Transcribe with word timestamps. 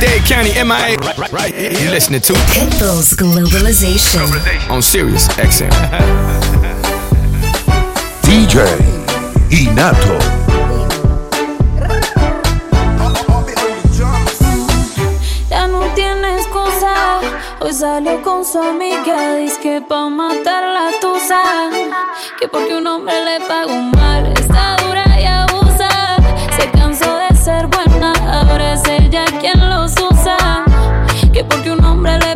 Dade 0.00 0.22
County, 0.26 0.52
MIA. 0.52 0.96
Right, 0.96 1.18
right, 1.18 1.32
right. 1.32 1.54
Yeah. 1.54 1.70
You're 1.80 1.90
listening 1.90 2.20
to 2.22 2.32
Pitbull's 2.52 3.14
Globalization, 3.14 4.26
Globalization. 4.26 4.70
on 4.70 4.82
Sirius 4.82 5.28
XM. 5.28 5.70
DJ 8.22 8.66
Inato. 9.50 10.18
Ya 15.48 15.66
no 15.68 15.80
tienes 15.94 16.46
cosa. 16.48 17.20
Hoy 17.60 17.72
salió 17.72 18.22
con 18.22 18.44
su 18.44 18.60
amiga. 18.60 19.36
Dice 19.36 19.60
que 19.60 19.80
pa' 19.80 20.08
matar 20.08 20.64
la 20.64 20.90
tusa. 21.00 21.42
Que 22.38 22.48
porque 22.48 22.76
un 22.76 22.86
hombre 22.86 23.14
le 23.24 23.40
pagó 23.46 23.76
mal. 23.96 24.32
Está 24.38 24.76
dura 24.84 25.04
ser 27.46 27.68
buena, 27.68 28.12
ahora 28.26 28.72
es 28.72 28.82
ella 28.88 29.24
quien 29.38 29.60
los 29.70 29.92
usa. 29.92 30.64
Que 31.32 31.44
porque 31.44 31.70
un 31.70 31.84
hombre 31.84 32.18
le 32.18 32.35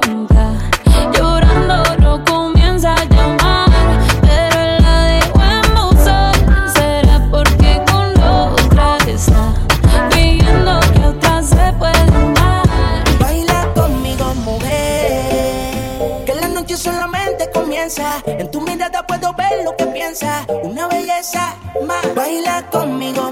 Baila 22.15 22.69
conmigo, 22.71 23.31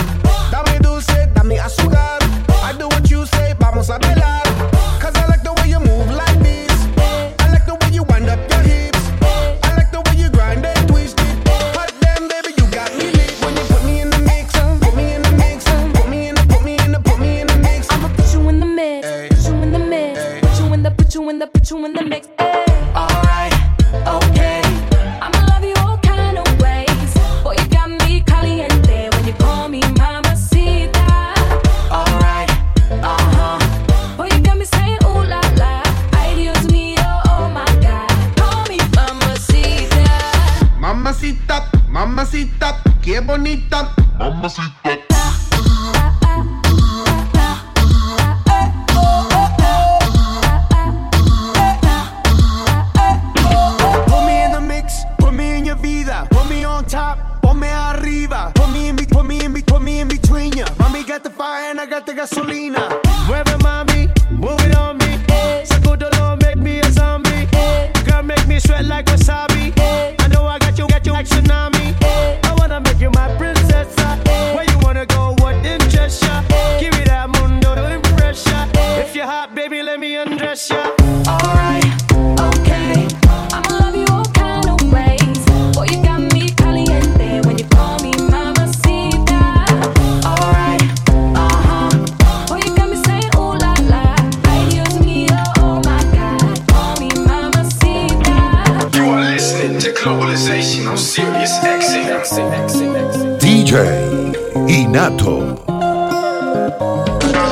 Inato. 103.71 105.55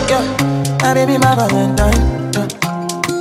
Yeah, 0.10 0.20
I 0.84 0.94
baby 0.94 1.18
my 1.18 1.34
Valentine. 1.34 1.96
Yeah, 2.34 2.48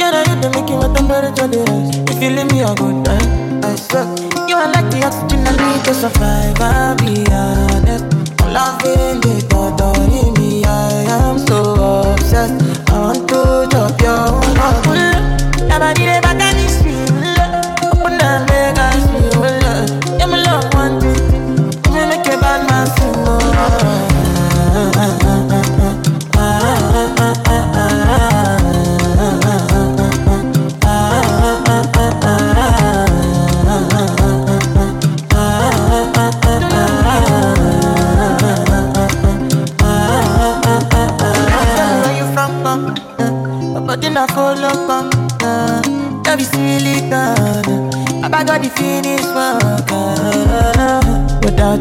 yeah 0.00 0.10
now 0.10 0.34
you 0.34 0.40
been 0.40 0.50
making 0.50 0.78
my 0.78 0.92
temperature 0.92 1.46
rise. 1.46 1.94
If 2.10 2.20
you 2.20 2.30
leave 2.30 2.50
me, 2.50 2.60
a 2.60 2.74
good 2.74 3.04
time. 3.04 3.62
I 3.62 3.76
swear, 3.76 4.04
you 4.48 4.56
are 4.56 4.66
like 4.72 4.90
the 4.90 5.04
oxygen 5.06 5.46
I 5.46 5.54
need 5.54 5.84
to 5.84 5.94
survive. 5.94 6.60
I'll 6.60 6.96
be 6.96 7.24
honest, 7.30 8.04
I'm 8.42 8.52
loving 8.52 9.20
the 9.20 9.46
thought 9.48 9.80
of 9.80 10.36
me. 10.36 10.64
I 10.64 11.04
am 11.22 11.38
so 11.38 12.12
obsessed. 12.14 12.67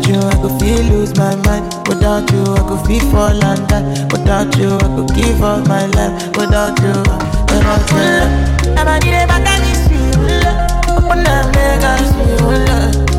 you, 0.08 0.20
I 0.20 0.36
could 0.42 0.60
feel 0.60 0.84
lose 0.92 1.16
my 1.18 1.36
mind. 1.46 1.66
Without 1.88 2.32
you, 2.32 2.44
I 2.44 2.64
could 2.68 2.86
feel 2.88 3.04
fall 3.12 3.44
and 3.44 3.68
die. 3.68 3.84
Without 4.12 4.56
you, 4.58 4.76
I 4.76 4.88
could 4.96 5.16
give 5.16 5.42
up 5.44 5.68
my 5.68 5.86
life. 5.88 6.28
Without 6.38 6.80
you, 6.82 6.96
without 7.52 7.92
you. 7.92 8.78
I'm 8.78 8.88
a 8.88 9.00
need 9.00 9.28
back 9.28 9.48
and 9.48 9.64
it's 9.68 9.90
you. 9.92 10.00
Open 10.96 11.28
up, 11.28 11.46
make 11.56 11.84
us 11.84 12.10
you. 12.16 12.36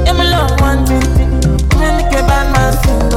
I'm 0.09 0.21
a 0.21 0.25
love 0.25 0.61
one 0.61 0.87
thing. 0.87 1.31
Make 1.79 2.13
a 2.13 2.23
bad 2.27 2.47
man 2.53 2.73
sing. 2.83 3.09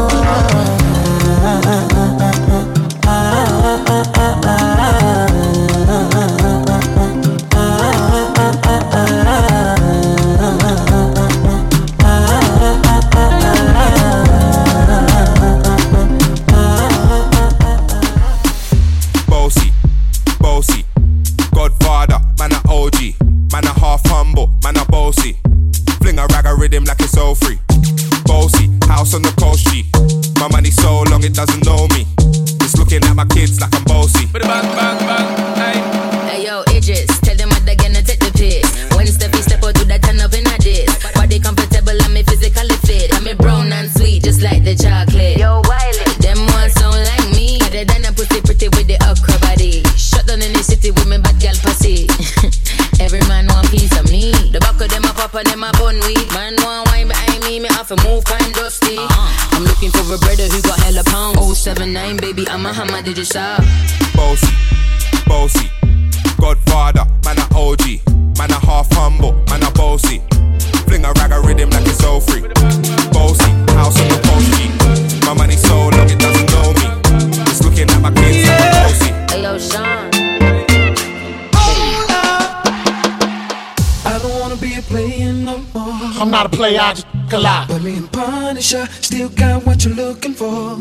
logical 86.82 87.42
lie. 87.42 87.66
But 87.68 87.82
me 87.84 87.98
and 87.98 88.12
Punisher 88.12 88.86
still 89.02 89.30
got 89.30 89.66
what 89.66 89.86
you're 89.86 89.94
looking 89.94 90.34
for. 90.34 90.80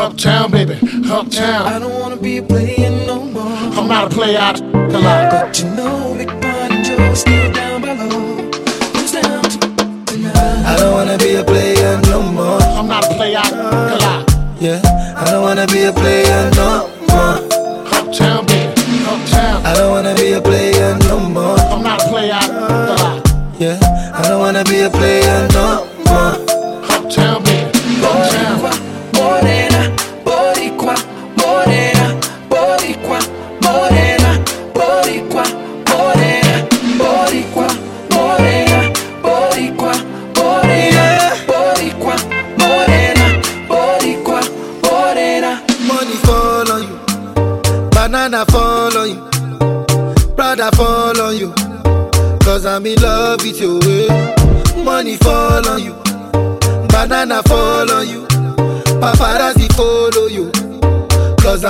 Uptown, 0.00 0.50
baby, 0.50 0.76
uptown. 1.18 1.62
I 1.72 1.78
don't 1.78 1.96
wanna 2.00 2.16
be 2.16 2.40
playing 2.40 3.06
no 3.06 3.18
more. 3.36 3.58
I'm 3.78 3.86
not 3.88 4.12
a 4.12 4.16
out 4.16 4.60
logical 4.60 5.00
lie. 5.06 5.28
But 5.30 5.60
you 5.60 5.68
know, 5.76 6.14
Big 6.18 6.32
Punisher 6.40 7.14
still 7.14 7.52
down. 7.52 7.83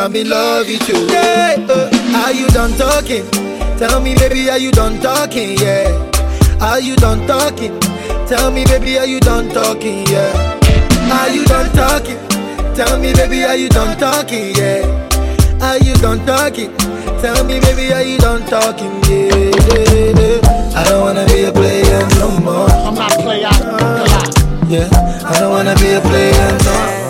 I'm 0.05 0.15
in 0.15 0.29
love 0.29 0.67
with 0.67 0.87
you. 0.87 1.09
Yeah, 1.09 1.57
uh, 1.67 1.89
are 2.27 2.33
you 2.35 2.47
done 2.49 2.73
talking? 2.77 3.25
Tell 3.79 4.03
me, 4.03 4.15
baby, 4.15 4.51
are 4.51 4.59
you 4.59 4.71
done 4.71 5.01
talking? 5.01 5.57
Yeah. 5.57 5.89
Are 6.61 6.79
you 6.79 6.95
done 6.97 7.27
talking? 7.27 7.81
Tell 8.29 8.51
me, 8.51 8.67
baby, 8.67 8.99
are 8.99 9.07
you 9.07 9.19
done 9.19 9.49
talking? 9.49 10.07
Yeah. 10.09 10.61
Are 11.11 11.31
you 11.31 11.47
done 11.47 11.73
talking? 11.73 12.21
Tell 12.77 13.01
me, 13.01 13.15
baby, 13.15 13.45
are 13.45 13.57
you 13.57 13.71
done 13.71 13.97
talking? 13.97 14.55
Yeah. 14.55 14.85
Are 15.63 15.79
you 15.79 15.95
done 15.95 16.21
talking? 16.27 16.77
Tell 17.25 17.43
me, 17.43 17.61
baby, 17.61 17.91
are 17.95 18.03
you 18.03 18.19
done 18.19 18.43
talking? 18.45 18.93
Yeah. 19.09 19.33
yeah, 19.33 20.21
yeah. 20.21 20.77
I 20.77 20.85
don't 20.85 21.01
wanna 21.01 21.25
be 21.33 21.45
a 21.45 21.51
player 21.51 22.07
no 22.21 22.29
more. 22.41 22.69
I'm 22.69 22.95
not 22.95 23.11
a 23.11 23.23
player. 23.23 23.49
Uh, 23.49 24.31
yeah. 24.69 24.87
I 25.25 25.41
don't 25.41 25.51
wanna 25.51 25.75
be 25.77 25.93
a 25.95 26.01
player 26.03 26.59
no 26.61 26.95
more. 26.99 27.04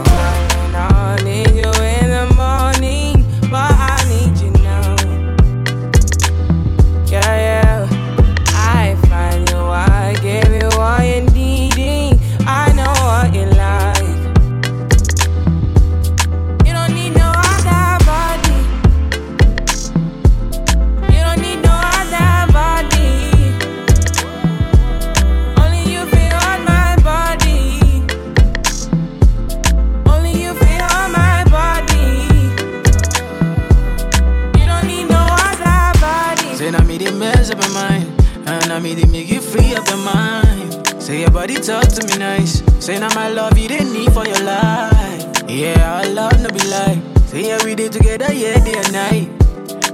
Say 41.04 41.20
your 41.20 41.30
body 41.30 41.56
talk 41.56 41.86
to 41.88 42.06
me 42.06 42.16
nice. 42.16 42.62
Say 42.82 42.98
now 42.98 43.14
my 43.14 43.28
love 43.28 43.58
you 43.58 43.68
didn't 43.68 43.92
need 43.92 44.10
for 44.14 44.24
your 44.26 44.40
life. 44.40 45.42
Yeah, 45.46 46.00
I 46.02 46.08
love 46.08 46.40
no 46.40 46.48
be 46.48 46.64
like. 46.64 46.96
Say 47.28 47.48
yeah, 47.48 47.62
we 47.62 47.74
did 47.74 47.92
together, 47.92 48.32
yeah, 48.32 48.56
day 48.64 48.72
and 48.72 48.90
night. 48.90 49.28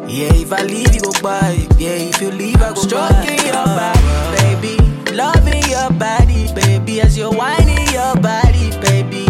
Yeah, 0.09 0.33
if 0.35 0.53
I 0.53 0.63
leave, 0.63 0.95
you 0.95 1.01
go 1.01 1.11
by. 1.21 1.67
Yeah, 1.79 1.99
if 1.99 2.21
you 2.23 2.31
leave, 2.31 2.63
I 2.63 2.69
go 2.75 2.83
Stroking 2.83 3.41
in 3.41 3.45
your 3.45 3.67
body, 3.75 4.39
baby. 4.39 4.77
Loving 5.11 5.69
your 5.69 5.91
body, 5.99 6.47
baby. 6.55 7.01
As 7.01 7.19
you're 7.19 7.33
whining 7.35 7.89
your 7.91 8.15
body, 8.23 8.71
baby. 8.79 9.27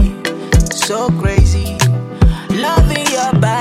So 0.69 1.09
crazy. 1.19 1.79
Loving 2.51 3.07
your 3.09 3.33
body 3.41 3.60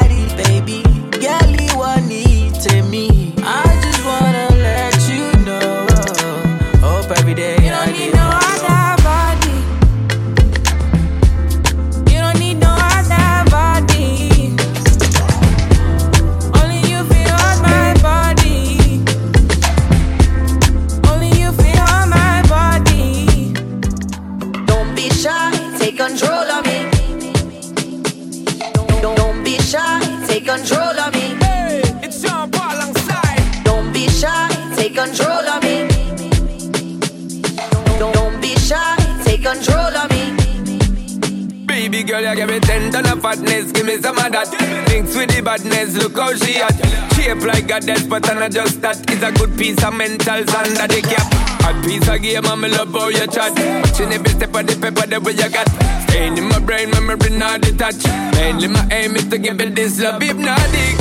mentals 49.99 50.47
under 50.55 50.87
the 50.87 51.01
cap. 51.01 51.27
A 51.67 51.73
piece 51.83 52.07
of 52.07 52.21
game, 52.21 52.45
I'm 52.45 52.61
love 52.61 52.93
how 52.93 53.09
you 53.09 53.27
chat. 53.27 53.51
Watching 53.83 54.13
every 54.13 54.29
step 54.29 54.55
of 54.55 54.65
the 54.65 54.75
paper 54.79 55.05
the 55.05 55.19
way 55.19 55.33
you 55.33 55.49
got. 55.49 55.67
Staying 56.07 56.37
in 56.37 56.45
my 56.45 56.59
brain, 56.59 56.89
memory 56.91 57.31
not 57.31 57.61
detached. 57.61 58.07
Mainly 58.33 58.69
my 58.69 58.87
aim 58.91 59.15
is 59.17 59.27
to 59.27 59.37
give 59.37 59.59
it 59.59 59.75
this 59.75 59.99
love, 59.99 60.23
if 60.23 60.37
not 60.37 60.59
dig. 60.71 60.98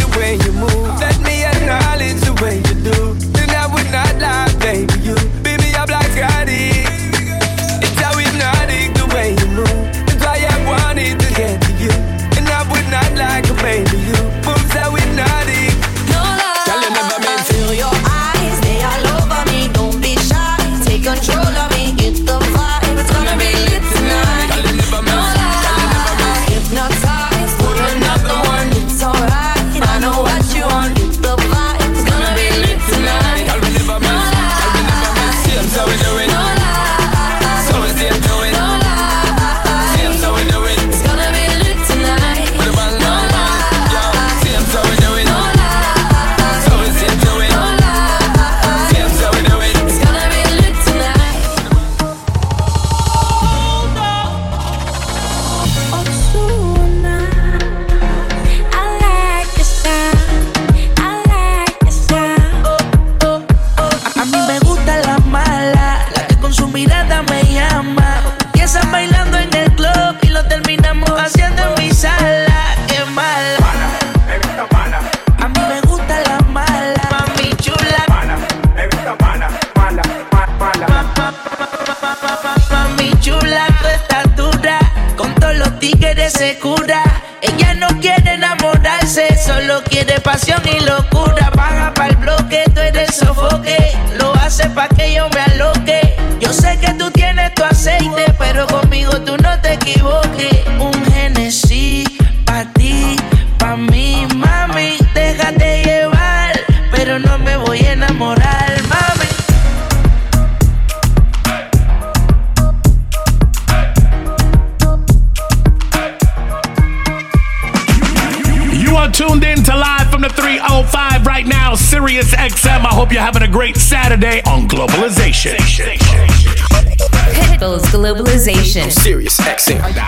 Action. 128.78 129.02
Serious 129.02 129.40
accent. 129.40 130.07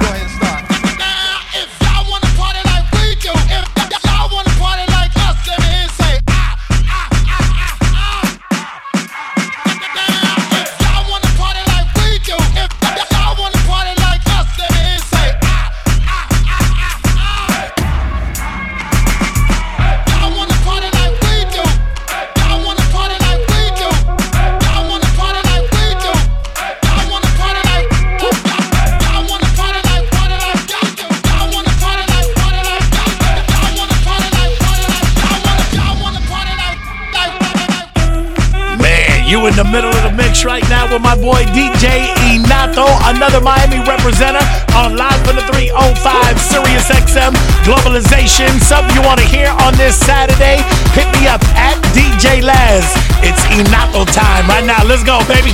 you 39.41 39.47
in 39.49 39.57
the 39.57 39.65
middle 39.65 39.91
of 39.91 40.03
the 40.03 40.13
mix 40.13 40.45
right 40.45 40.63
now 40.69 40.91
with 40.93 41.01
my 41.01 41.17
boy 41.17 41.45
DJ 41.57 42.05
Inato, 42.29 42.85
another 43.09 43.41
Miami 43.41 43.81
representative 43.89 44.47
on 44.77 44.97
Live 44.97 45.17
from 45.25 45.37
the 45.37 45.45
305 45.53 46.41
Sirius 46.41 46.89
XM 46.89 47.33
Globalization. 47.65 48.49
Something 48.61 48.95
you 48.95 49.03
want 49.03 49.21
to 49.21 49.27
hear 49.27 49.49
on 49.65 49.75
this 49.77 49.97
Saturday? 49.97 50.61
Hit 50.93 51.09
me 51.17 51.27
up 51.27 51.43
at 51.57 51.77
DJ 51.97 52.43
Laz. 52.43 52.85
It's 53.25 53.41
Inato 53.57 54.05
time 54.13 54.47
right 54.49 54.65
now. 54.65 54.85
Let's 54.85 55.05
go, 55.05 55.21
baby. 55.27 55.53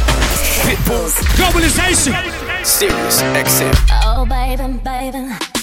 Pitbulls. 0.66 1.14
Globalization. 1.38 2.14
Sirius 2.64 3.22
XM. 3.22 3.74
Oh, 4.04 4.26
baby, 4.26 4.78
baby. 4.82 5.55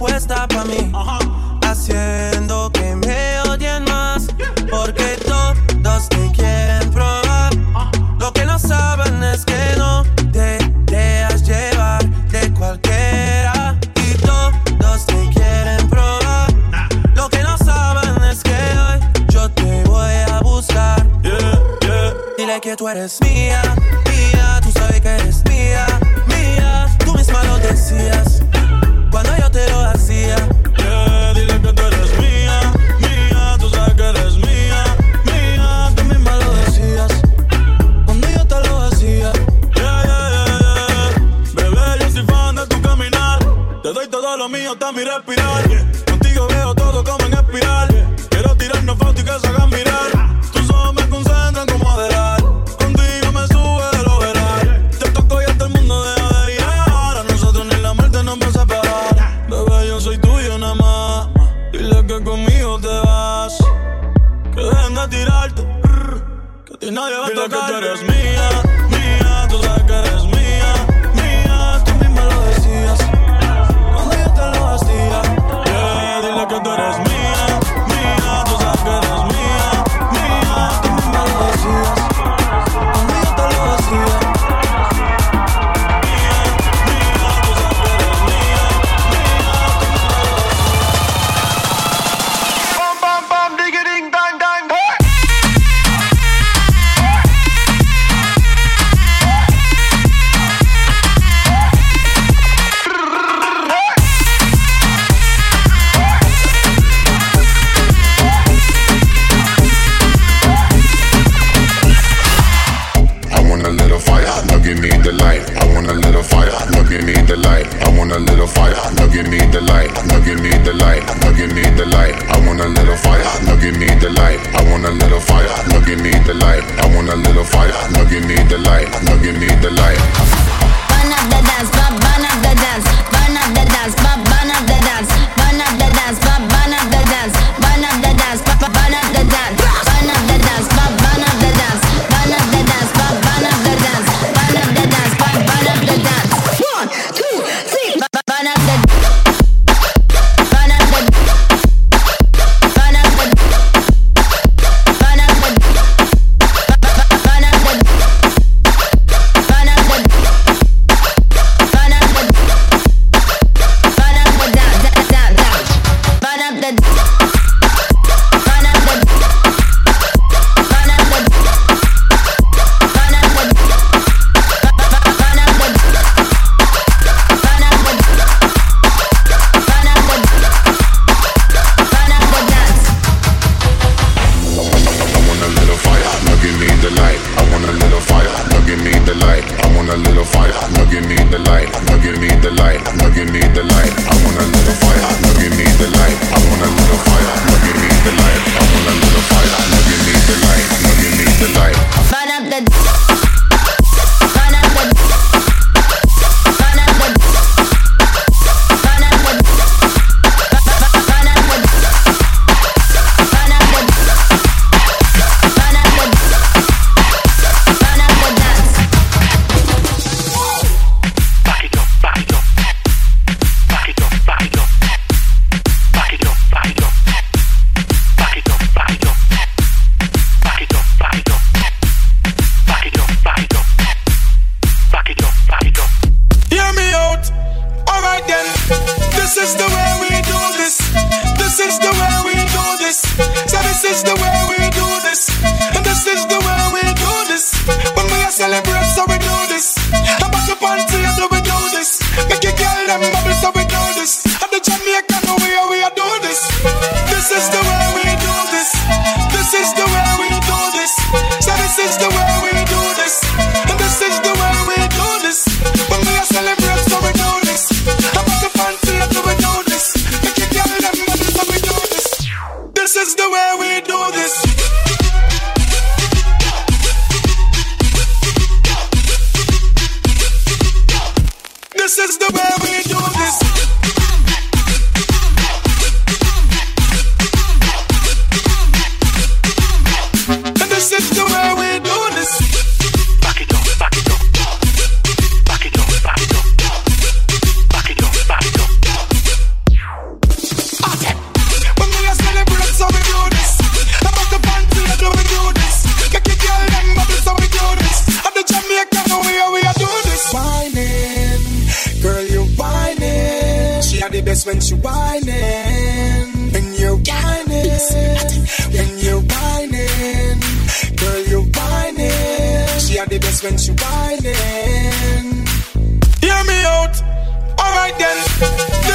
Puesta 0.00 0.48
pa' 0.48 0.64
mí. 0.64 0.90
Haciendo 1.62 2.29
que 2.29 2.29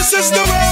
This 0.05 0.13
is 0.13 0.29
the 0.29 0.43
way. 0.51 0.64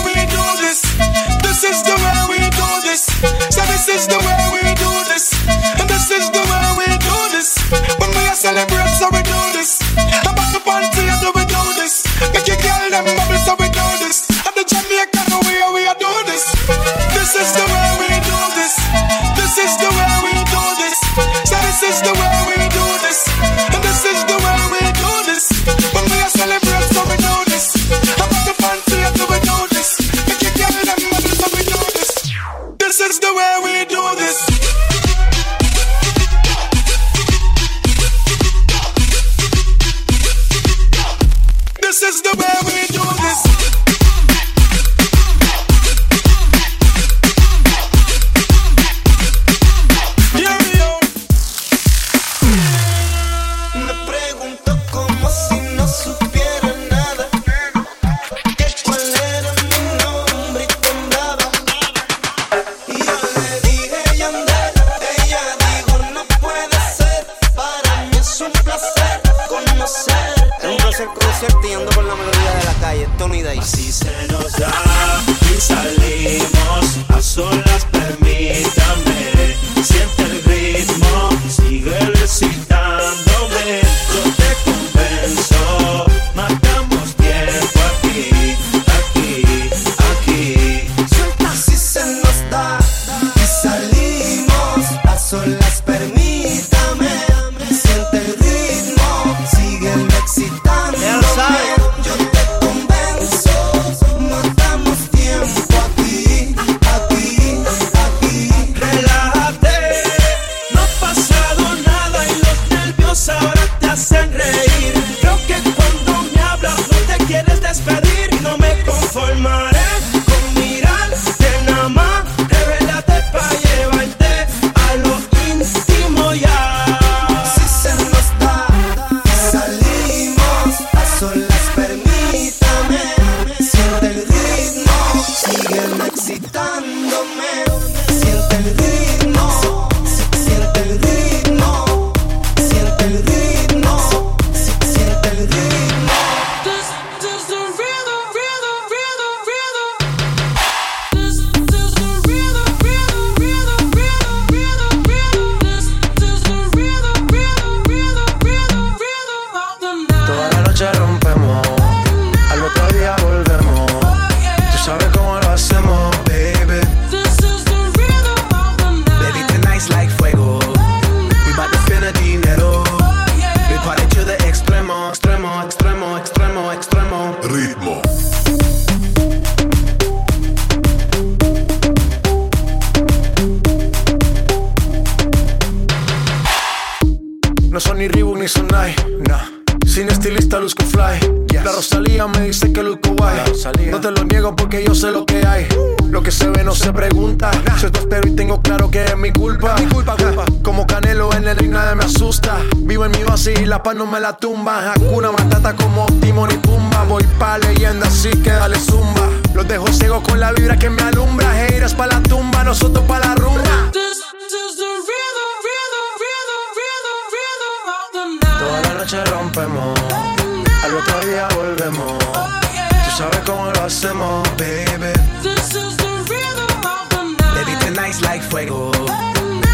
Al 220.84 220.96
otro 220.98 221.20
día 221.22 221.48
volvemos. 221.56 222.12
Oh, 222.36 222.50
yeah. 222.74 222.88
Tú 223.06 223.12
sabes 223.18 223.40
cómo 223.46 223.72
lo 223.72 223.84
hacemos, 223.84 224.48
baby. 224.58 225.14
This 225.42 225.74
is 225.76 225.98
the 225.98 226.10
rhythm 226.30 226.86
of 226.86 227.10
the 227.10 227.24
night. 227.24 227.66
Baby, 227.66 227.74
tonight's 227.86 228.22
like 228.22 228.42
fuego. 228.44 228.92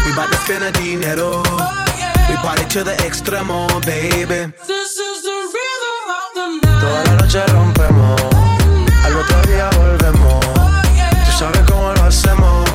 We 0.06 0.12
bout 0.14 0.30
to 0.30 0.36
spend 0.44 0.64
a 0.64 0.70
dinero. 0.72 1.42
Oh, 1.44 1.84
yeah. 1.98 2.12
We 2.30 2.36
party 2.36 2.64
to 2.66 2.84
the 2.84 2.94
extremo, 3.02 3.66
baby. 3.84 4.52
This 4.66 4.96
is 4.98 5.22
the 5.22 5.36
rhythm 5.54 6.06
of 6.18 6.28
the 6.34 6.46
night. 6.66 6.80
Toda 6.80 7.04
la 7.04 7.14
noche 7.22 7.46
rompemos. 7.52 8.20
Oh, 8.22 9.06
Al 9.06 9.16
otro 9.16 9.42
día 9.50 9.68
volvemos. 9.76 10.44
Oh, 10.46 10.82
yeah. 10.94 11.10
Tú 11.26 11.32
sabes 11.38 11.62
cómo 11.66 11.92
lo 11.92 12.04
hacemos. 12.04 12.69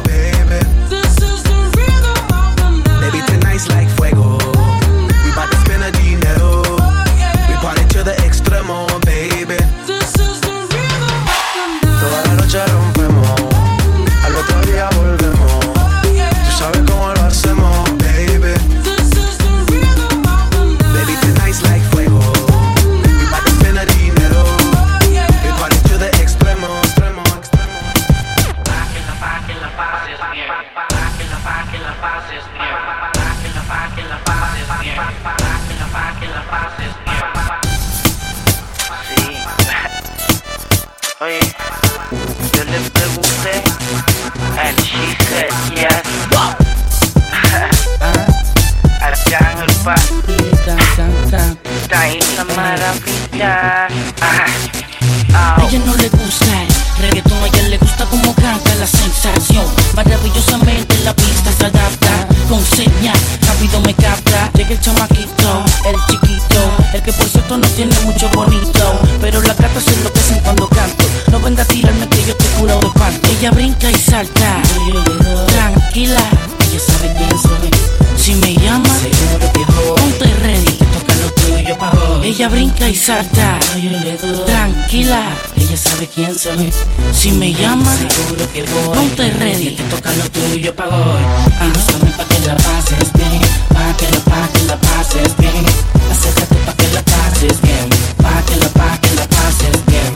Tranquila, 84.45 85.21
ella 85.55 85.77
sabe 85.77 86.07
quién 86.07 86.33
soy. 86.37 86.73
Si 87.13 87.31
me 87.31 87.53
llama, 87.53 87.95
seguro 87.95 88.51
que 88.51 88.63
voy. 88.63 88.97
Ponte 88.97 89.29
ready, 89.31 89.75
que 89.75 89.83
toca 89.83 90.11
lo 90.13 90.23
tuyo 90.31 90.75
pa' 90.75 90.87
hoy. 90.87 91.21
Y 91.61 91.67
no 91.67 91.79
saben 91.85 92.13
pa' 92.17 92.25
que 92.25 92.39
la 92.47 92.55
pases 92.55 93.13
bien, 93.13 93.41
pa' 93.69 93.95
que 93.97 94.09
la, 94.09 94.19
pa' 94.21 94.47
que 94.53 94.63
la 94.63 94.77
pases 94.77 95.37
bien. 95.37 95.65
Acércate 96.11 96.55
pa' 96.65 96.73
que 96.73 96.87
la 96.93 97.01
pases 97.03 97.61
bien, 97.61 97.89
pa' 98.17 98.41
que 98.47 98.55
la, 98.55 98.69
pa' 98.69 98.97
que 98.97 99.13
la 99.13 99.27
pases 99.27 99.85
bien. 99.85 100.11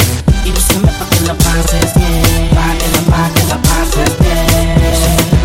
Y 0.45 0.51
búscame 0.51 0.91
pa' 0.97 1.09
que 1.09 1.19
la 1.27 1.33
pases 1.35 1.93
bien, 1.93 2.49
pa' 2.55 2.73
que 2.79 2.87
la, 2.89 3.01
pa' 3.11 3.29
que 3.35 3.43
la 3.49 3.57
pases 3.69 4.11
bien. 4.17 4.49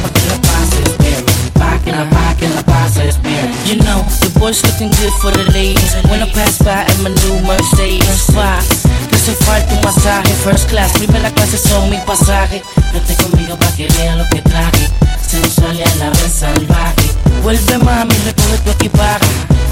Pa' 0.03 0.11
que 0.15 0.23
la 0.31 0.39
pases 0.49 0.97
bien, 0.99 1.25
pa' 1.53 1.79
que 1.85 1.93
la, 1.93 2.09
pa' 2.09 2.35
que 2.39 2.49
la 2.49 2.63
pases 2.63 3.21
bien. 3.23 3.53
You 3.67 3.77
know, 3.85 4.01
the 4.21 4.31
boys 4.39 4.63
looking 4.65 4.89
good 4.89 5.13
for 5.21 5.31
the 5.31 5.44
pass 6.35 6.59
by 6.59 6.85
in 6.93 7.03
my 7.03 7.11
new 7.11 7.41
Mercedes? 7.47 8.27
Que 9.09 9.19
se 9.19 9.33
falta 9.45 9.73
un 9.75 9.81
masaje, 9.83 10.33
first 10.45 10.69
class, 10.69 10.93
primera 10.93 11.31
clase 11.31 11.57
son 11.57 11.89
mi 11.89 11.99
pasaje. 11.99 12.63
Vete 12.93 13.15
conmigo 13.23 13.57
pa' 13.57 13.73
que 13.77 13.87
vea 13.97 14.17
lo 14.17 14.29
que 14.29 14.43
traje. 14.43 14.91
Sensual 15.27 15.77
y 15.77 15.83
a 15.83 15.95
la 15.97 16.11
vez 16.11 16.33
salvaje. 16.41 17.09
Vuelve 17.43 17.79
mami, 17.79 18.15
recoge 18.25 18.59
tu 18.65 18.71
equipaje. 18.71 19.27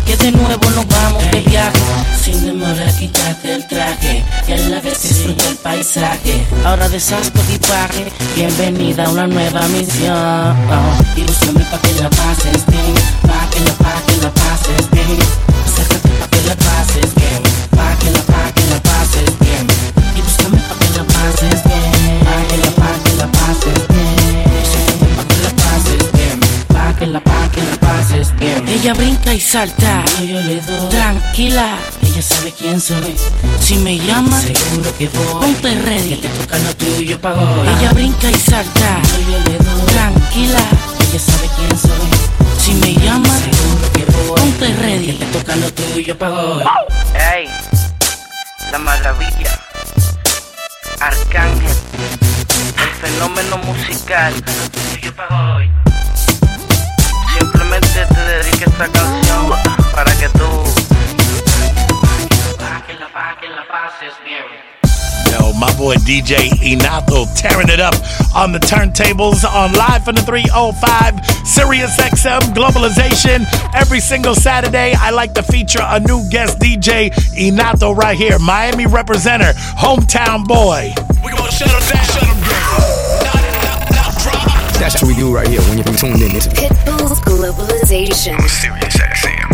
Que 0.06 0.16
de 0.16 0.32
nuevo 0.32 0.70
nos 0.70 0.86
vamos 0.88 1.22
de 1.30 1.40
viaje. 1.40 1.78
Sin 2.22 2.44
demora, 2.44 2.86
quítate 2.98 3.54
el 3.54 3.66
traje. 3.66 4.24
Y 4.48 4.52
a 4.52 4.56
la 4.68 4.80
vez 4.80 5.02
disfruta 5.02 5.48
el 5.48 5.56
paisaje. 5.56 6.44
Ahora 6.64 6.88
deshaz 6.88 7.30
tu 7.30 7.40
equipaje. 7.40 8.12
Bienvenida 8.34 9.04
a 9.04 9.10
una 9.10 9.26
nueva 9.26 9.62
misión. 9.68 10.56
Y 11.16 11.22
búscame 11.22 11.64
pa' 11.70 11.78
que 11.78 11.92
la 12.02 12.10
pases 12.10 12.66
bien. 12.66 12.94
Pa' 13.22 13.48
que 13.50 13.60
la, 13.60 13.72
pa' 13.74 13.90
que 13.90 13.90
la 13.90 13.90
pases 13.90 14.01
y 29.34 29.40
salta. 29.40 30.04
Yo 30.20 30.40
le 30.40 30.60
doy. 30.60 30.88
Tranquila. 30.90 31.78
Ella 32.02 32.22
sabe 32.22 32.52
quién 32.52 32.80
soy. 32.80 33.16
Si 33.60 33.76
me 33.76 33.98
llama, 33.98 34.38
seguro 34.40 34.96
que 34.98 35.08
voy. 35.08 35.40
Ponte 35.40 35.74
ready. 35.82 36.16
Que 36.16 36.28
te 36.28 36.38
toca 36.38 36.58
lo 36.58 36.76
tuyo 36.76 37.20
pa' 37.20 37.32
hoy. 37.32 37.68
Ella 37.68 37.92
brinca 37.92 38.30
y 38.30 38.34
salta. 38.34 39.00
Yo 39.30 39.38
le 39.38 39.58
doy. 39.58 39.86
Tranquila. 39.86 40.64
Ella 41.00 41.18
sabe 41.18 41.48
quién 41.56 41.78
soy. 41.78 42.08
Si 42.58 42.74
me 42.74 42.94
llama, 42.94 43.28
seguro 43.38 43.92
que 43.94 44.04
voy. 44.04 44.40
Ponte 44.40 44.74
ready. 44.82 45.06
Que 45.06 45.24
te 45.24 45.38
toca 45.38 45.56
lo 45.56 45.72
tuyo 45.72 46.18
pa' 46.18 46.30
hoy. 46.30 46.64
Ey, 47.34 47.48
la 48.70 48.78
maravilla. 48.78 49.60
Arcángel. 51.00 51.76
El 52.76 52.90
fenómeno 53.00 53.56
musical. 53.58 54.34
Lo 54.34 54.70
tuyo 54.70 55.14
pa' 55.16 55.28
hoy. 55.30 55.51
Te 58.64 58.70
dedico 58.70 58.70
esta 58.70 58.88
canción 58.88 59.52
para 59.94 60.12
que 60.16 60.28
tú. 60.28 60.48
Pa' 62.58 62.82
que 62.86 62.94
la, 62.94 63.08
pa' 63.08 63.36
que 63.40 63.48
la 63.48 63.66
pases 63.68 64.14
bien. 64.24 64.44
Yo, 65.30 65.52
my 65.54 65.72
boy 65.76 65.96
DJ 65.96 66.50
Inato 66.60 67.26
tearing 67.34 67.68
it 67.68 67.80
up 67.80 67.94
on 68.34 68.52
the 68.52 68.58
turntables 68.58 69.44
on 69.44 69.72
live 69.72 70.04
from 70.04 70.14
the 70.14 70.22
305 70.22 71.46
Sirius 71.46 71.96
XM 71.96 72.54
Globalization. 72.54 73.46
Every 73.74 74.00
single 74.00 74.34
Saturday, 74.34 74.92
I 74.94 75.10
like 75.10 75.32
to 75.34 75.42
feature 75.42 75.82
a 75.82 76.00
new 76.00 76.28
guest 76.30 76.58
DJ 76.58 77.10
Inato 77.34 77.96
right 77.96 78.16
here, 78.16 78.38
Miami 78.38 78.86
representative, 78.86 79.56
hometown 79.56 80.46
boy. 80.46 80.92
We 81.24 81.30
gonna 81.30 81.50
shut 81.50 81.68
him 81.68 81.80
down, 81.88 82.04
shut 82.04 82.21
him 82.21 82.21
That's 84.82 85.00
what 85.00 85.06
we 85.06 85.14
do 85.14 85.32
right 85.32 85.46
here 85.46 85.60
when 85.70 85.78
you're 85.78 85.94
tuned 85.94 86.20
in. 86.20 86.34
It's 86.34 86.48
Pitbull's 86.48 87.20
Globalization. 87.20 88.34
Sirius 88.50 88.98
XM. 88.98 89.48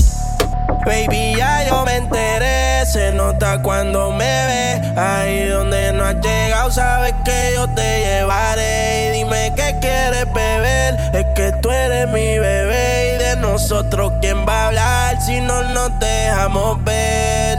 Baby, 0.87 1.37
ya 1.37 1.69
yo 1.69 1.85
me 1.85 1.97
enteré, 1.97 2.87
se 2.87 3.12
nota 3.12 3.61
cuando 3.61 4.11
me 4.11 4.25
ve. 4.25 4.99
Ahí 4.99 5.49
donde 5.49 5.93
no 5.93 6.05
has 6.05 6.14
llegado, 6.23 6.71
sabes 6.71 7.12
que 7.27 7.53
yo 7.55 7.69
te 7.75 8.01
llevaré. 8.07 9.09
Y 9.09 9.19
dime 9.19 9.53
qué 9.55 9.77
quieres 9.83 10.33
beber, 10.33 10.97
es 11.12 11.27
que 11.37 11.53
tú 11.61 11.71
eres 11.71 12.09
mi 12.09 12.38
bebé. 12.38 13.17
Y 13.17 13.19
de 13.23 13.37
nosotros, 13.37 14.14
¿quién 14.23 14.47
va 14.49 14.62
a 14.62 14.67
hablar 14.69 15.21
si 15.21 15.43
no 15.43 15.61
nos 15.75 15.91
dejamos 16.01 16.83
ver? 16.85 17.59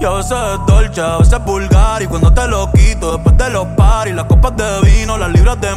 Y 0.00 0.04
a 0.04 0.10
veces 0.10 0.32
es 0.32 0.66
dolce, 0.66 1.00
a 1.00 1.18
veces 1.18 1.34
es 1.34 1.44
vulgar 1.44 2.02
Y 2.02 2.08
cuando 2.08 2.34
te 2.34 2.48
lo 2.48 2.68
quito, 2.72 3.12
después 3.12 3.36
de 3.38 3.48
los 3.50 3.64
paris 3.76 4.12
Las 4.12 4.24
copas 4.24 4.56
de 4.56 4.80
vino, 4.80 5.16
las 5.16 5.30
libras 5.30 5.60
de 5.60 5.68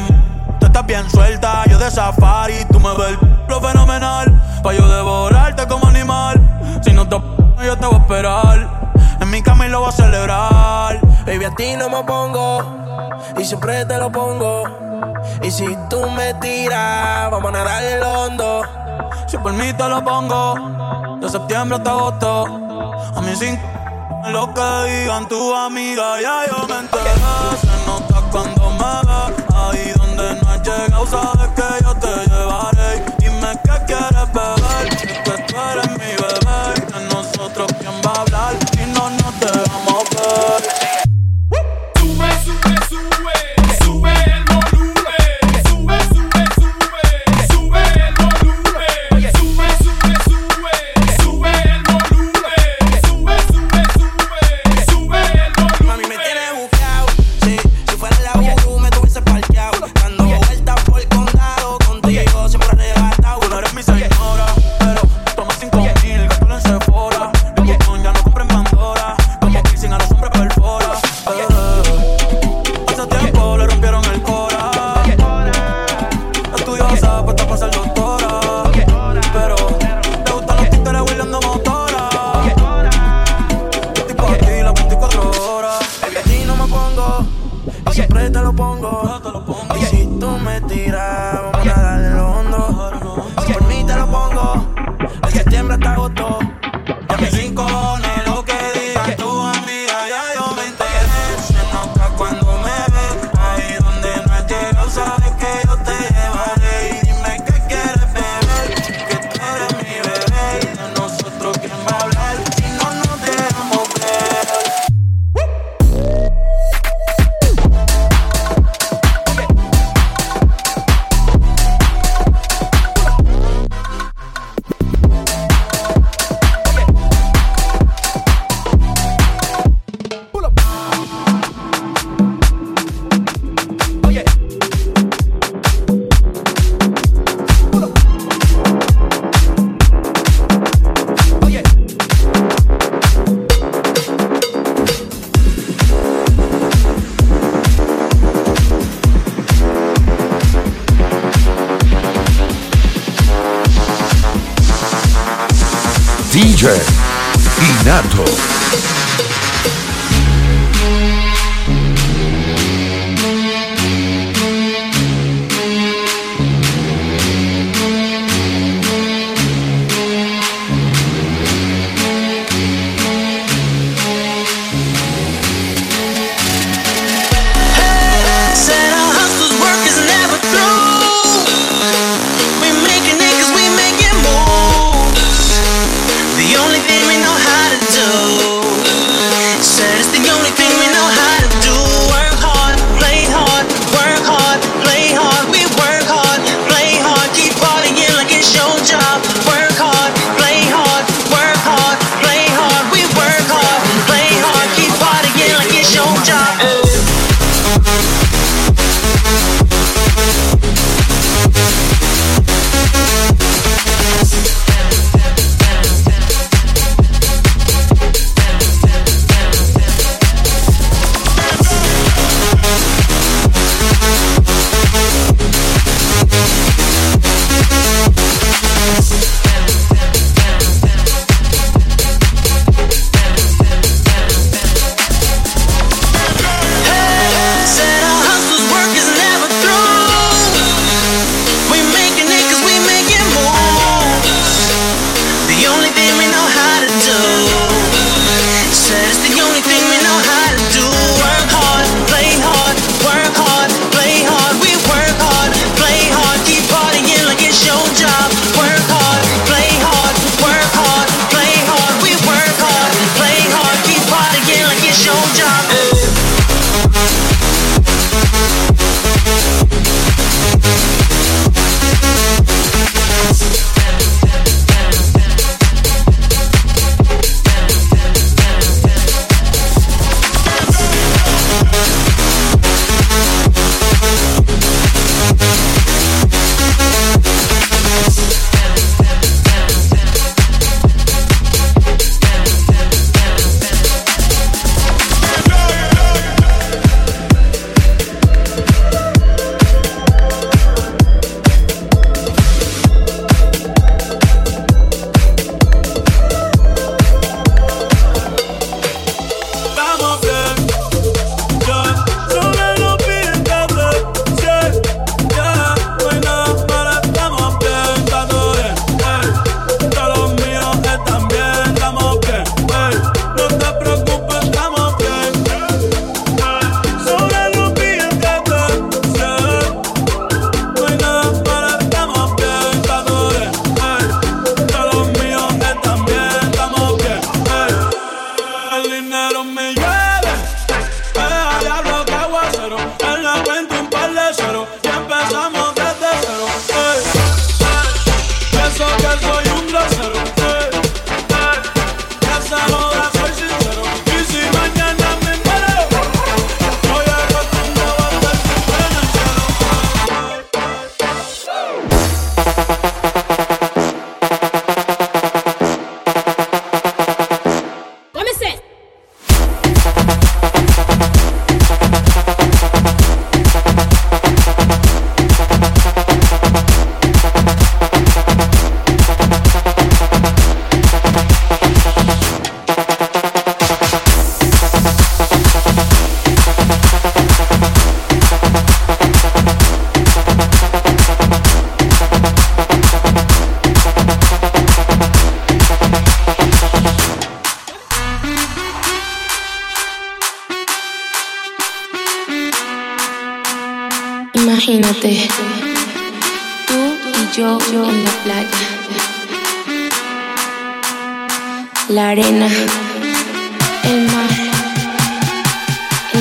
bien 0.86 1.10
suelta, 1.10 1.64
yo 1.70 1.78
de 1.78 1.90
safari 1.90 2.66
Tú 2.72 2.80
me 2.80 2.90
ves 2.96 3.18
lo 3.48 3.62
fenomenal 3.62 4.34
Pa' 4.64 4.74
yo 4.74 4.88
devorarte 4.88 5.68
como 5.68 5.88
animal 5.88 6.40
Si 6.84 6.94
no 6.94 7.08
te 7.08 7.18
yo 7.66 7.78
te 7.78 7.86
voy 7.86 7.96
a 7.96 7.98
esperar 8.00 8.92
En 9.20 9.30
mi 9.30 9.42
cama 9.42 9.66
y 9.68 9.70
lo 9.70 9.80
voy 9.80 9.90
a 9.90 9.92
celebrar 9.92 11.00
Baby, 11.26 11.46
a 11.46 11.56
ti 11.56 11.76
no 11.78 11.90
me 11.90 12.04
pongo 12.04 12.88
y 13.38 13.44
siempre 13.44 13.86
te 13.86 13.98
lo 13.98 14.12
pongo. 14.12 14.64
Y 15.44 15.52
si 15.52 15.66
tú 15.90 16.10
me 16.12 16.34
tiras, 16.36 17.30
vamos 17.30 17.50
a 17.50 17.52
nadar 17.52 17.84
el 17.84 18.02
hondo. 18.02 18.64
Si 19.28 19.38
por 19.38 19.54
mí 19.54 19.74
te 19.74 19.90
lo 19.90 20.04
pongo 20.04 21.18
De 21.20 21.30
septiembre 21.30 21.78
hasta 21.78 21.92
agosto 21.92 22.46
A 23.16 23.22
mí 23.22 23.36
sin 23.36 23.60
lo 24.32 24.54
que 24.54 24.90
digan 24.90 25.28
tu 25.28 25.54
amiga 25.54 26.22
Ya 26.22 26.46
yo 26.48 26.68
me 26.68 26.80
enteré 26.80 27.12
Se 27.60 27.86
nota 27.86 28.22
cuando 28.32 28.70
me 28.72 29.47
Good. 31.56 31.87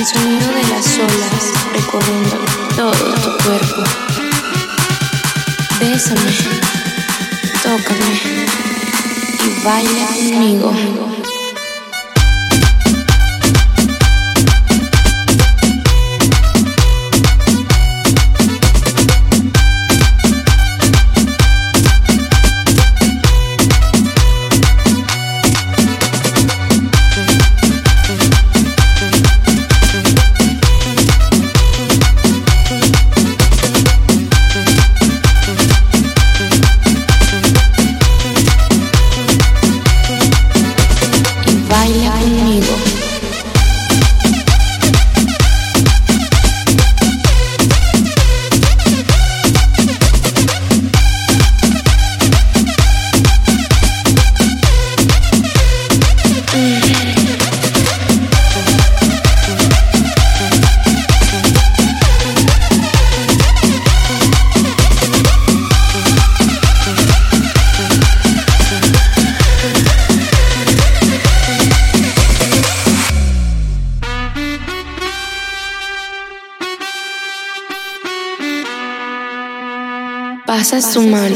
sonido 0.06 0.52
de 0.52 0.62
las 0.68 0.98
olas 0.98 1.52
recorriendo 1.72 2.36
todo 2.76 2.92
tu 2.92 3.44
cuerpo. 3.44 3.82
Bésame, 5.80 6.30
tócame 7.62 8.46
y 9.44 9.64
baila 9.64 10.06
conmigo. 10.06 10.72
humanos. 80.96 81.35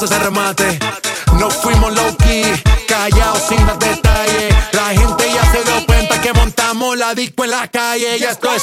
casa 0.00 0.18
remate. 0.18 0.78
No 1.38 1.50
fuimos 1.50 1.94
low 1.94 2.16
key, 2.16 2.44
callados 2.88 3.42
sin 3.48 3.64
dar 3.66 3.78
detalles. 3.78 4.54
La 4.72 4.88
gente 4.88 5.32
ya 5.32 5.52
se 5.52 5.62
dio 5.62 5.86
cuenta 5.86 6.20
que 6.20 6.32
montamos 6.32 6.96
la 6.98 7.14
disco 7.14 7.44
en 7.44 7.50
la 7.50 7.68
calle. 7.68 8.18
Y 8.18 8.24
esto 8.24 8.52
es. 8.52 8.62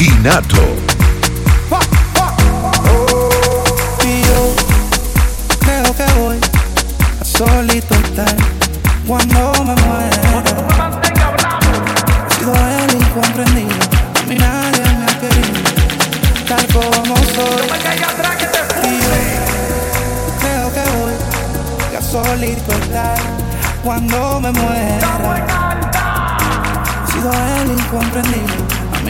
Inato. 0.00 0.93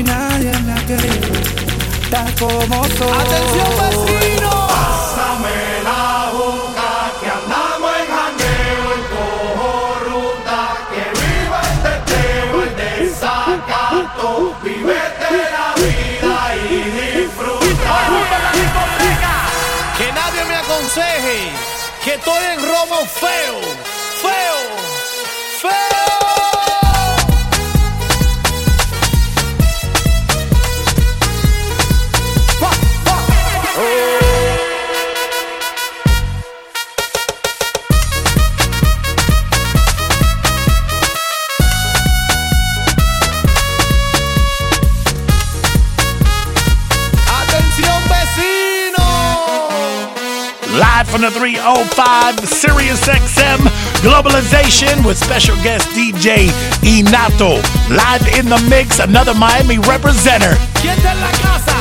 Nadie 0.02 0.52
me 0.64 0.72
ha 0.72 0.86
querido, 0.86 1.34
tal 2.10 2.34
como 2.34 2.84
soy. 2.84 3.12
¡Atención, 3.12 3.70
vecino! 3.80 4.50
Pásame 4.68 5.58
la 5.84 6.30
boca 6.32 6.90
que 7.20 7.28
andamos 7.30 7.90
en 8.00 8.06
jangueo, 8.16 8.84
en 8.96 9.02
cojo 9.14 9.70
ruta, 10.10 10.60
que 10.90 11.04
viva 11.20 11.60
el 11.70 11.76
teteo, 11.84 12.62
el 12.62 12.72
desacato, 12.76 14.56
vivete 14.62 15.30
la 15.56 15.68
vida 15.76 16.36
y 16.56 16.76
disfruta. 17.18 17.94
Que 19.96 20.12
nadie 20.12 20.44
me 20.46 20.56
aconseje 20.56 21.38
que 22.04 22.14
estoy 22.14 22.44
en 22.52 22.60
robo 22.62 23.06
feo, 23.06 23.60
feo, 24.20 24.58
feo. 25.62 26.03
From 51.14 51.22
the 51.22 51.30
305 51.30 52.40
Sirius 52.40 53.06
XM 53.06 53.58
Globalization 54.02 55.06
with 55.06 55.16
special 55.16 55.54
guest 55.62 55.86
DJ 55.90 56.48
Inato. 56.82 57.62
Live 57.88 58.26
in 58.36 58.46
the 58.46 58.58
mix, 58.68 58.98
another 58.98 59.32
Miami 59.32 59.76
representer. 59.76 60.58
¿Quién 60.82 60.98
está 60.98 61.12
en 61.12 61.20
la 61.20 61.30
casa? 61.30 61.76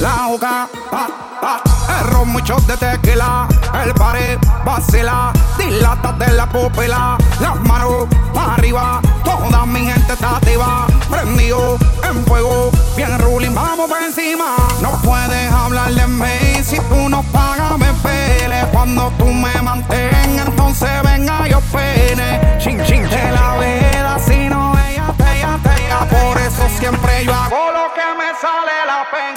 La 0.00 0.28
juca, 0.28 0.66
pa, 0.90 1.08
pa, 1.42 1.62
el 2.00 2.06
ron, 2.10 2.32
de 2.66 2.76
tequila, 2.78 3.48
el 3.82 3.94
pared 3.94 4.38
vacila, 4.64 5.32
dilata 5.58 6.12
de 6.12 6.32
la 6.32 6.46
pupila, 6.46 7.16
las 7.40 7.60
manos 7.60 8.06
para 8.34 8.54
arriba, 8.54 9.00
toda 9.24 9.64
mi 9.66 9.80
gente 9.86 10.12
está 10.12 10.36
activa, 10.36 10.86
prendido 11.08 11.78
en 12.08 12.24
fuego, 12.26 12.70
bien 12.96 13.18
ruling, 13.18 13.54
vamos 13.54 13.88
por 13.88 14.02
encima. 14.02 14.56
No 14.82 14.90
puedes 15.02 15.52
hablar 15.52 15.92
de 15.92 16.06
mí 16.06 16.62
si 16.62 16.78
tú 16.80 17.08
no 17.08 17.22
pagas, 17.32 17.78
me 17.78 17.92
pele. 18.02 18.66
Cuando 18.72 19.12
tú 19.18 19.26
me 19.26 19.54
mantengas, 19.62 20.46
entonces 20.48 20.90
venga 21.02 21.48
yo 21.48 21.60
pene. 21.72 22.58
Chin, 22.58 22.82
chin, 22.84 23.02
de 23.08 23.32
la 23.32 23.56
vida, 23.58 24.18
si 24.18 24.48
no 24.48 24.74
ella 24.88 25.14
te, 25.16 25.38
ella 25.38 25.58
te, 25.62 25.86
ella. 25.86 26.00
Por 26.08 26.38
eso 26.38 26.68
siempre 26.78 27.24
yo 27.24 27.34
hago 27.34 27.70
lo 27.72 27.94
que 27.94 28.06
me 28.18 28.30
sale 28.40 28.76
la 28.86 29.06
pena. 29.10 29.30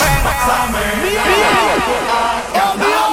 El 2.53 3.12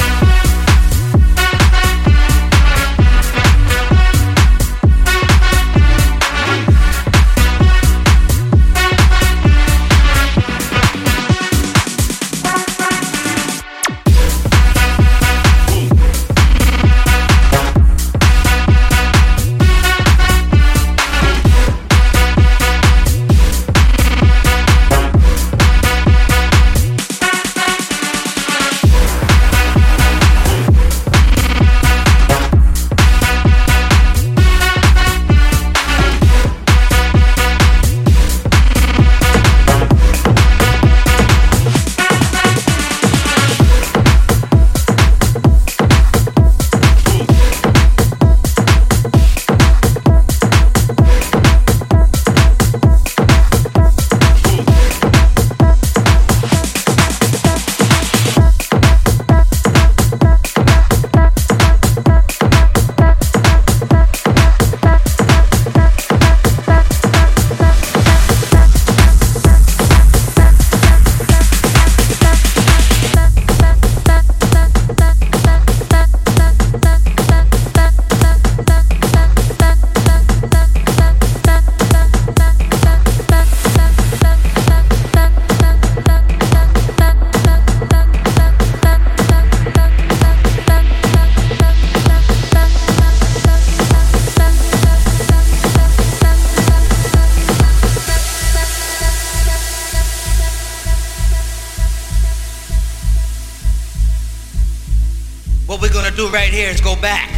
here 106.51 106.69
is 106.69 106.81
go 106.81 106.97
back. 106.97 107.30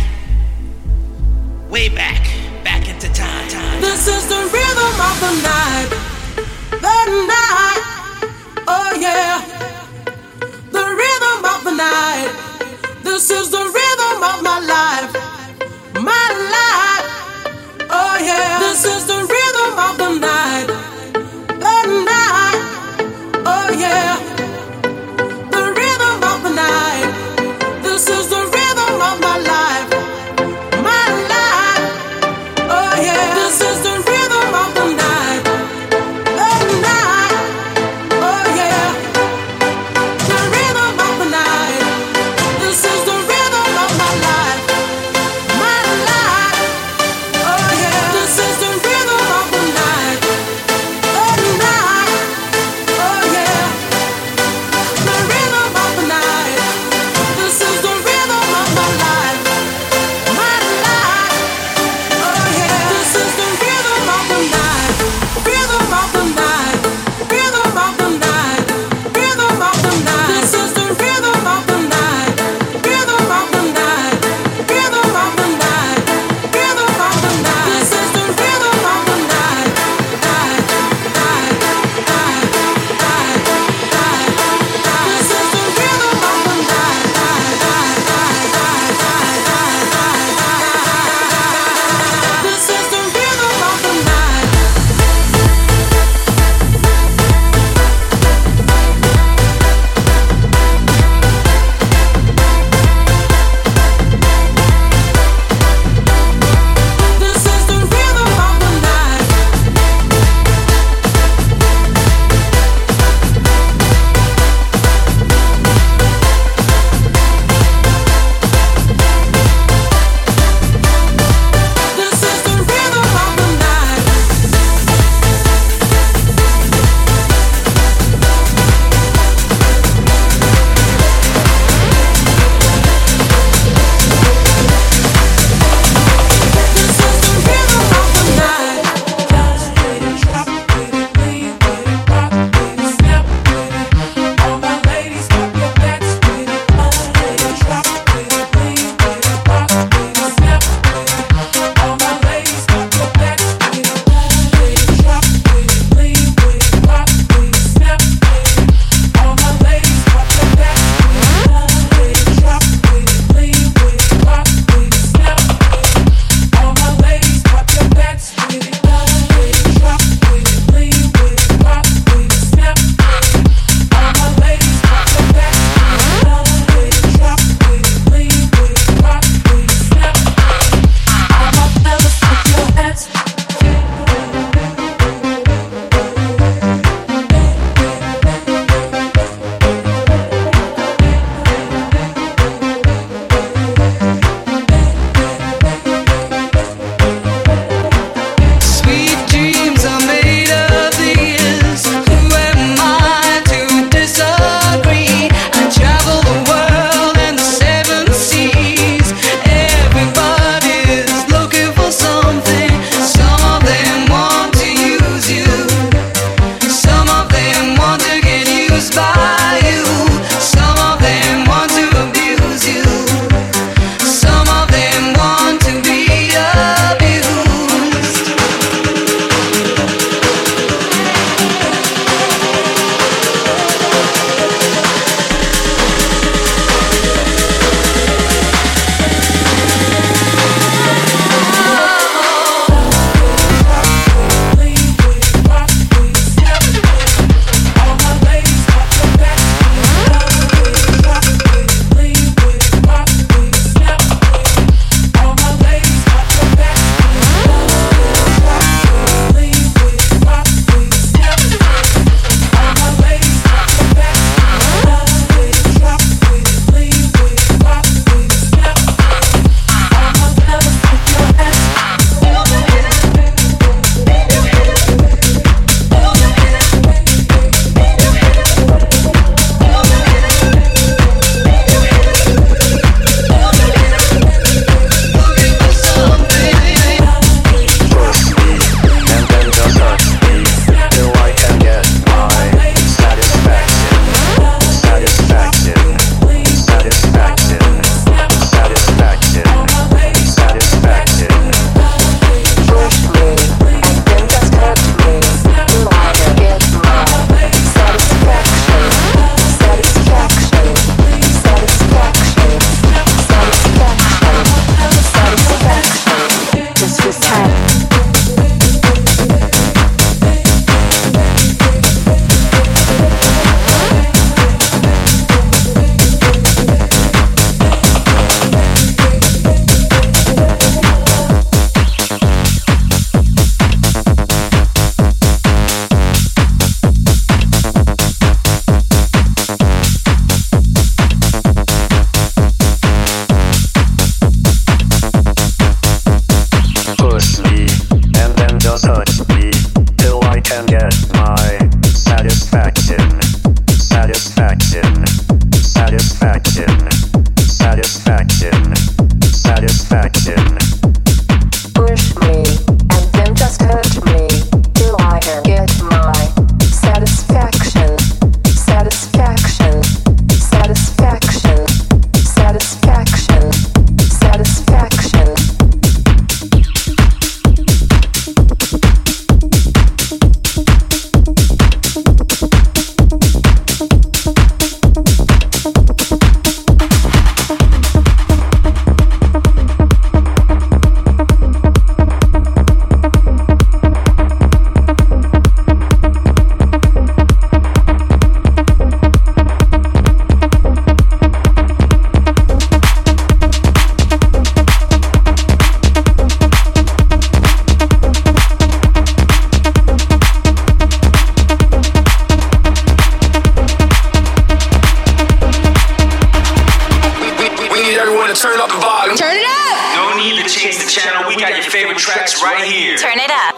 we 421.36 421.42
got 421.42 421.56
your 421.56 421.64
favorite 421.64 421.98
tracks 421.98 422.42
right 422.44 422.64
here. 422.64 422.98
Turn 422.98 423.18
it 423.18 423.32
up. 423.32 423.56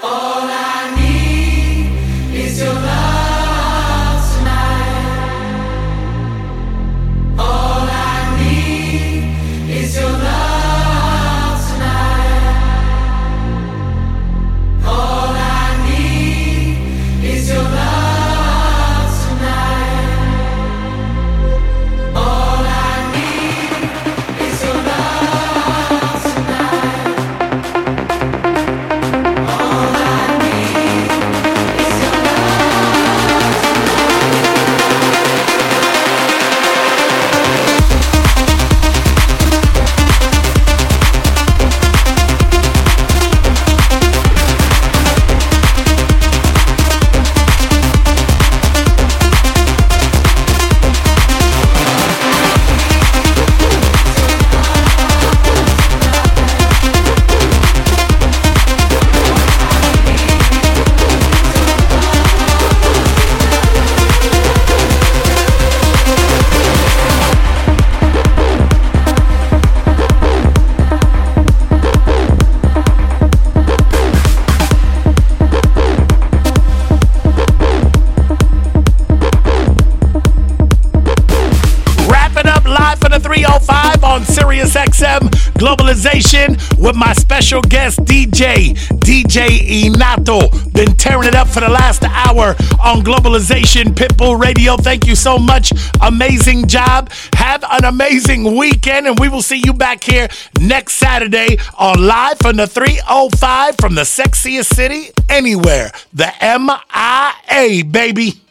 Special 87.45 87.61
guest 87.69 87.99
DJ, 88.05 88.73
DJ 89.01 89.83
Inato. 89.83 90.49
Been 90.73 90.95
tearing 90.97 91.27
it 91.27 91.35
up 91.35 91.47
for 91.47 91.59
the 91.59 91.69
last 91.69 92.03
hour 92.03 92.55
on 92.83 93.03
Globalization 93.03 93.93
Pitbull 93.93 94.41
Radio. 94.41 94.77
Thank 94.77 95.05
you 95.05 95.15
so 95.15 95.37
much. 95.37 95.71
Amazing 96.01 96.65
job. 96.65 97.11
Have 97.35 97.63
an 97.69 97.85
amazing 97.85 98.57
weekend, 98.57 99.05
and 99.05 99.19
we 99.19 99.29
will 99.29 99.43
see 99.43 99.61
you 99.63 99.73
back 99.73 100.03
here 100.03 100.27
next 100.59 100.93
Saturday 100.93 101.59
on 101.77 102.03
live 102.03 102.39
from 102.39 102.55
the 102.55 102.65
305 102.65 103.75
from 103.79 103.93
the 103.93 104.01
sexiest 104.01 104.73
city 104.73 105.11
anywhere, 105.29 105.91
the 106.13 106.33
MIA, 106.41 107.85
baby. 107.85 108.44